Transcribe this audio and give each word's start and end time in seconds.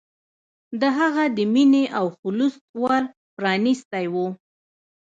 د 0.81 0.83
هغه 0.97 1.23
د 1.37 1.39
مینې 1.53 1.83
او 1.97 2.05
خلوص 2.17 2.55
ور 2.81 3.03
پرانستی 3.35 4.05
و. 4.13 4.15